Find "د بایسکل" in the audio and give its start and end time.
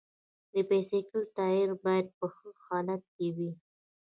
0.51-1.23